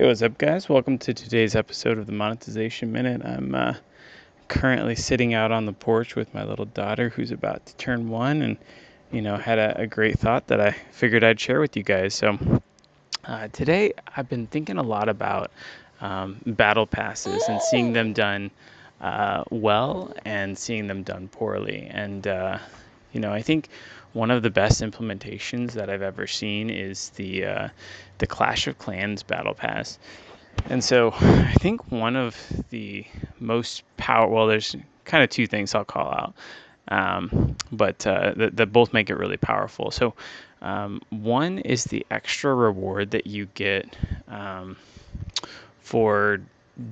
Hey, 0.00 0.06
what's 0.06 0.22
up, 0.22 0.38
guys? 0.38 0.66
Welcome 0.66 0.96
to 0.96 1.12
today's 1.12 1.54
episode 1.54 1.98
of 1.98 2.06
the 2.06 2.12
Monetization 2.12 2.90
Minute. 2.90 3.20
I'm 3.22 3.54
uh, 3.54 3.74
currently 4.48 4.96
sitting 4.96 5.34
out 5.34 5.52
on 5.52 5.66
the 5.66 5.74
porch 5.74 6.16
with 6.16 6.32
my 6.32 6.42
little 6.42 6.64
daughter 6.64 7.10
who's 7.10 7.30
about 7.30 7.66
to 7.66 7.76
turn 7.76 8.08
one, 8.08 8.40
and 8.40 8.56
you 9.12 9.20
know, 9.20 9.36
had 9.36 9.58
a, 9.58 9.82
a 9.82 9.86
great 9.86 10.18
thought 10.18 10.46
that 10.46 10.58
I 10.58 10.70
figured 10.70 11.22
I'd 11.22 11.38
share 11.38 11.60
with 11.60 11.76
you 11.76 11.82
guys. 11.82 12.14
So, 12.14 12.38
uh, 13.26 13.48
today 13.48 13.92
I've 14.16 14.30
been 14.30 14.46
thinking 14.46 14.78
a 14.78 14.82
lot 14.82 15.10
about 15.10 15.50
um, 16.00 16.40
battle 16.46 16.86
passes 16.86 17.46
and 17.46 17.60
seeing 17.60 17.92
them 17.92 18.14
done 18.14 18.50
uh, 19.02 19.44
well 19.50 20.14
and 20.24 20.56
seeing 20.56 20.86
them 20.86 21.02
done 21.02 21.28
poorly. 21.28 21.86
And, 21.90 22.26
uh, 22.26 22.56
you 23.12 23.20
know, 23.20 23.32
I 23.32 23.42
think 23.42 23.68
one 24.12 24.30
of 24.30 24.42
the 24.42 24.50
best 24.50 24.82
implementations 24.82 25.72
that 25.72 25.88
I've 25.88 26.02
ever 26.02 26.26
seen 26.26 26.70
is 26.70 27.10
the 27.10 27.44
uh, 27.44 27.68
the 28.18 28.26
Clash 28.26 28.66
of 28.66 28.78
Clans 28.78 29.22
Battle 29.22 29.54
Pass. 29.54 29.98
And 30.68 30.82
so 30.82 31.12
I 31.14 31.54
think 31.60 31.90
one 31.90 32.16
of 32.16 32.36
the 32.70 33.06
most 33.38 33.82
power 33.96 34.28
well, 34.28 34.46
there's 34.46 34.76
kind 35.04 35.24
of 35.24 35.30
two 35.30 35.46
things 35.46 35.74
I'll 35.74 35.84
call 35.84 36.12
out, 36.12 36.34
um, 36.88 37.56
but 37.72 38.06
uh, 38.06 38.34
that, 38.36 38.56
that 38.56 38.72
both 38.72 38.92
make 38.92 39.10
it 39.10 39.16
really 39.16 39.36
powerful. 39.36 39.90
So 39.90 40.14
um, 40.60 41.00
one 41.10 41.58
is 41.58 41.84
the 41.84 42.04
extra 42.10 42.54
reward 42.54 43.12
that 43.12 43.26
you 43.26 43.46
get 43.54 43.96
um, 44.28 44.76
for 45.80 46.40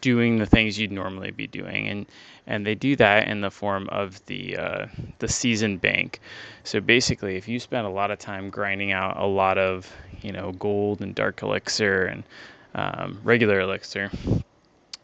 doing 0.00 0.38
the 0.38 0.46
things 0.46 0.78
you'd 0.78 0.92
normally 0.92 1.30
be 1.30 1.46
doing, 1.46 1.88
and 1.88 2.06
and 2.46 2.66
they 2.66 2.74
do 2.74 2.96
that 2.96 3.28
in 3.28 3.40
the 3.40 3.50
form 3.50 3.88
of 3.90 4.24
the 4.26 4.56
uh, 4.56 4.86
the 5.18 5.28
season 5.28 5.78
bank. 5.78 6.20
So 6.62 6.80
basically, 6.80 7.36
if 7.36 7.48
you 7.48 7.58
spend 7.58 7.86
a 7.86 7.90
lot 7.90 8.10
of 8.10 8.18
time 8.18 8.50
grinding 8.50 8.92
out 8.92 9.16
a 9.16 9.26
lot 9.26 9.58
of 9.58 9.90
you 10.22 10.32
know 10.32 10.52
gold 10.52 11.00
and 11.00 11.14
dark 11.14 11.42
elixir 11.42 12.06
and 12.06 12.24
um, 12.74 13.20
regular 13.24 13.60
elixir, 13.60 14.10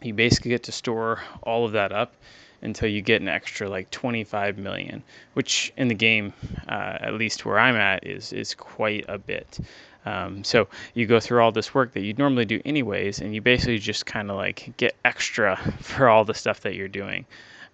you 0.03 0.15
basically 0.15 0.51
get 0.51 0.65
to 0.65 0.73
store 0.73 1.21
all 1.43 1.65
of 1.65 1.73
that 1.73 1.93
up 1.93 2.15
until 2.63 2.89
you 2.89 3.01
get 3.01 3.23
an 3.23 3.29
extra 3.29 3.69
like 3.69 3.91
25 3.91 4.59
million, 4.59 5.03
which 5.35 5.73
in 5.77 5.89
the 5.89 5.95
game, 5.95 6.33
uh, 6.69 6.99
at 7.01 7.15
least 7.15 7.45
where 7.45 7.59
I'm 7.59 7.77
at, 7.77 8.07
is 8.07 8.33
is 8.33 8.55
quite 8.55 9.05
a 9.09 9.19
bit. 9.19 9.59
Um, 10.07 10.45
so 10.45 10.69
you 10.95 11.07
go 11.07 11.21
through 11.21 11.43
all 11.43 11.53
this 11.53 11.75
work 11.75 11.93
that 11.93 12.01
you'd 12.01 12.19
normally 12.19 12.45
do 12.45 12.61
anyways, 12.65 13.21
and 13.21 13.35
you 13.35 13.41
basically 13.41 13.79
just 13.79 14.07
kind 14.07 14.31
of 14.31 14.37
like 14.37 14.73
get 14.77 14.97
extra 15.05 15.57
for 15.81 16.09
all 16.09 16.25
the 16.25 16.35
stuff 16.35 16.61
that 16.61 16.75
you're 16.75 16.89
doing. 16.89 17.27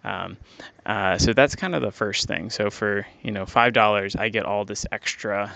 Um, 0.04 0.36
uh, 0.84 1.18
so 1.18 1.32
that's 1.32 1.56
kind 1.56 1.74
of 1.74 1.82
the 1.82 1.90
first 1.90 2.26
thing. 2.26 2.50
So 2.50 2.70
for 2.70 3.06
you 3.22 3.30
know 3.30 3.46
five 3.46 3.72
dollars, 3.72 4.16
I 4.16 4.28
get 4.28 4.44
all 4.44 4.64
this 4.64 4.86
extra 4.92 5.52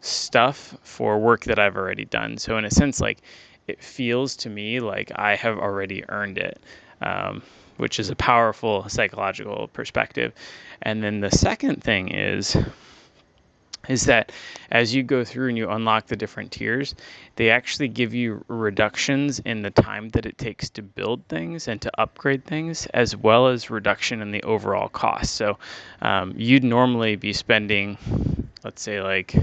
stuff 0.00 0.76
for 0.82 1.18
work 1.18 1.44
that 1.44 1.58
I've 1.58 1.76
already 1.76 2.04
done. 2.04 2.36
So 2.38 2.56
in 2.58 2.64
a 2.64 2.70
sense, 2.70 3.00
like 3.00 3.18
it 3.66 3.82
feels 3.82 4.36
to 4.36 4.50
me 4.50 4.80
like 4.80 5.12
I 5.14 5.36
have 5.36 5.58
already 5.58 6.04
earned 6.08 6.38
it. 6.38 6.60
Um, 7.00 7.42
which 7.78 7.98
is 7.98 8.10
a 8.10 8.16
powerful 8.16 8.88
psychological 8.88 9.68
perspective. 9.72 10.32
And 10.82 11.02
then 11.02 11.20
the 11.20 11.30
second 11.30 11.82
thing 11.82 12.14
is 12.14 12.56
is 13.88 14.04
that 14.06 14.32
as 14.70 14.94
you 14.94 15.02
go 15.02 15.24
through 15.24 15.48
and 15.48 15.58
you 15.58 15.68
unlock 15.68 16.06
the 16.06 16.16
different 16.16 16.52
tiers, 16.52 16.94
they 17.36 17.50
actually 17.50 17.88
give 17.88 18.14
you 18.14 18.44
reductions 18.48 19.40
in 19.40 19.62
the 19.62 19.70
time 19.70 20.08
that 20.10 20.26
it 20.26 20.38
takes 20.38 20.70
to 20.70 20.82
build 20.82 21.26
things 21.28 21.68
and 21.68 21.80
to 21.82 22.00
upgrade 22.00 22.44
things, 22.44 22.86
as 22.94 23.16
well 23.16 23.48
as 23.48 23.70
reduction 23.70 24.22
in 24.22 24.30
the 24.30 24.42
overall 24.44 24.88
cost. 24.88 25.34
So 25.34 25.58
um, 26.00 26.32
you'd 26.36 26.64
normally 26.64 27.16
be 27.16 27.32
spending, 27.32 27.98
let's 28.64 28.82
say, 28.82 29.02
like 29.02 29.34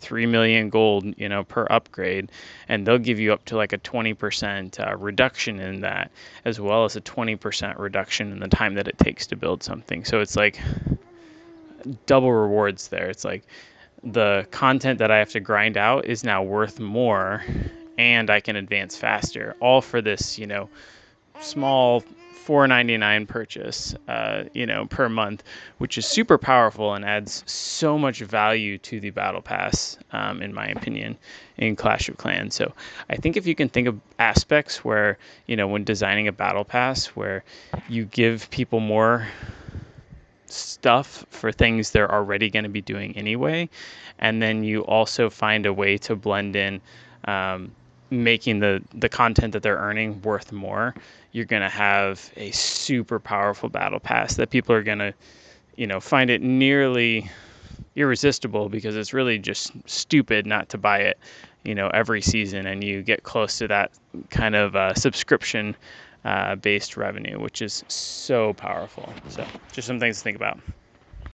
3 0.00 0.26
million 0.26 0.70
gold 0.70 1.04
you 1.18 1.28
know 1.28 1.44
per 1.44 1.66
upgrade 1.70 2.32
and 2.68 2.86
they'll 2.86 2.98
give 2.98 3.20
you 3.20 3.32
up 3.32 3.44
to 3.44 3.56
like 3.56 3.74
a 3.74 3.78
20% 3.78 4.80
uh, 4.80 4.96
reduction 4.96 5.60
in 5.60 5.80
that 5.80 6.10
as 6.44 6.58
well 6.58 6.84
as 6.84 6.96
a 6.96 7.00
20% 7.02 7.78
reduction 7.78 8.32
in 8.32 8.40
the 8.40 8.48
time 8.48 8.74
that 8.74 8.88
it 8.88 8.98
takes 8.98 9.26
to 9.26 9.36
build 9.36 9.62
something 9.62 10.02
so 10.04 10.20
it's 10.20 10.36
like 10.36 10.58
double 12.06 12.32
rewards 12.32 12.88
there 12.88 13.08
it's 13.08 13.24
like 13.24 13.44
the 14.02 14.46
content 14.50 14.98
that 14.98 15.10
i 15.10 15.18
have 15.18 15.30
to 15.30 15.40
grind 15.40 15.76
out 15.76 16.04
is 16.04 16.24
now 16.24 16.42
worth 16.42 16.80
more 16.80 17.42
and 17.98 18.30
i 18.30 18.40
can 18.40 18.56
advance 18.56 18.96
faster 18.96 19.54
all 19.60 19.80
for 19.80 20.00
this 20.00 20.38
you 20.38 20.46
know 20.46 20.68
small 21.40 22.02
4.99 22.50 23.28
purchase, 23.28 23.94
uh, 24.08 24.42
you 24.54 24.66
know, 24.66 24.86
per 24.86 25.08
month, 25.08 25.44
which 25.78 25.96
is 25.96 26.04
super 26.04 26.36
powerful 26.36 26.94
and 26.94 27.04
adds 27.04 27.44
so 27.46 27.96
much 27.96 28.20
value 28.22 28.76
to 28.78 28.98
the 28.98 29.10
battle 29.10 29.40
pass, 29.40 29.96
um, 30.12 30.42
in 30.42 30.52
my 30.52 30.66
opinion, 30.66 31.16
in 31.58 31.76
Clash 31.76 32.08
of 32.08 32.16
Clans. 32.16 32.56
So 32.56 32.72
I 33.08 33.14
think 33.14 33.36
if 33.36 33.46
you 33.46 33.54
can 33.54 33.68
think 33.68 33.86
of 33.86 34.00
aspects 34.18 34.84
where, 34.84 35.16
you 35.46 35.54
know, 35.54 35.68
when 35.68 35.84
designing 35.84 36.26
a 36.26 36.32
battle 36.32 36.64
pass, 36.64 37.06
where 37.08 37.44
you 37.88 38.04
give 38.06 38.50
people 38.50 38.80
more 38.80 39.28
stuff 40.52 41.24
for 41.30 41.52
things 41.52 41.90
they're 41.90 42.12
already 42.12 42.50
going 42.50 42.64
to 42.64 42.70
be 42.70 42.80
doing 42.80 43.16
anyway, 43.16 43.68
and 44.18 44.42
then 44.42 44.64
you 44.64 44.82
also 44.82 45.30
find 45.30 45.66
a 45.66 45.72
way 45.72 45.98
to 45.98 46.16
blend 46.16 46.56
in. 46.56 46.80
Um, 47.26 47.72
making 48.10 48.58
the 48.58 48.82
the 48.94 49.08
content 49.08 49.52
that 49.52 49.62
they're 49.62 49.76
earning 49.76 50.20
worth 50.22 50.52
more, 50.52 50.94
you're 51.32 51.44
going 51.44 51.62
to 51.62 51.68
have 51.68 52.32
a 52.36 52.50
super 52.50 53.18
powerful 53.18 53.68
battle 53.68 54.00
pass 54.00 54.34
that 54.34 54.50
people 54.50 54.74
are 54.74 54.82
going 54.82 54.98
to, 54.98 55.14
you 55.76 55.86
know, 55.86 56.00
find 56.00 56.28
it 56.28 56.42
nearly 56.42 57.30
irresistible 57.96 58.68
because 58.68 58.96
it's 58.96 59.12
really 59.12 59.38
just 59.38 59.72
stupid 59.86 60.46
not 60.46 60.68
to 60.68 60.78
buy 60.78 60.98
it, 60.98 61.18
you 61.64 61.74
know, 61.74 61.88
every 61.88 62.20
season 62.20 62.66
and 62.66 62.82
you 62.84 63.02
get 63.02 63.22
close 63.22 63.58
to 63.58 63.68
that 63.68 63.92
kind 64.30 64.54
of 64.54 64.76
uh, 64.76 64.94
subscription 64.94 65.76
uh, 66.24 66.56
based 66.56 66.96
revenue, 66.96 67.40
which 67.40 67.62
is 67.62 67.84
so 67.88 68.52
powerful. 68.54 69.16
So, 69.26 69.50
just 69.72 69.86
some 69.86 70.00
things 70.00 70.18
to 70.18 70.22
think 70.22 70.36
about. 70.36 70.60